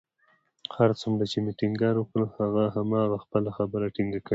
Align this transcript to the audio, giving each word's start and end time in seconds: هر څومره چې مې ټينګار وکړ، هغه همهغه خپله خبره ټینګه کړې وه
هر 0.75 0.89
څومره 1.01 1.23
چې 1.31 1.37
مې 1.43 1.51
ټينګار 1.59 1.95
وکړ، 1.97 2.21
هغه 2.37 2.63
همهغه 2.75 3.17
خپله 3.23 3.49
خبره 3.57 3.85
ټینګه 3.95 4.19
کړې 4.25 4.27
وه 4.27 4.29